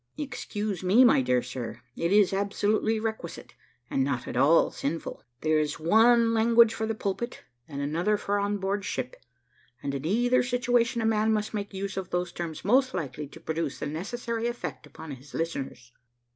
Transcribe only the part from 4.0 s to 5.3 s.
not at all sinful.